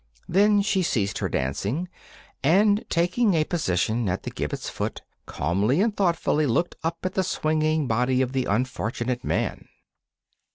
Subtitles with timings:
[0.27, 1.87] Then she ceased her dancing,
[2.43, 7.21] and, taking a position at the gibbet's foot, calmly and thoughtfully looked up at the
[7.21, 9.67] swinging body of the unfortunate man.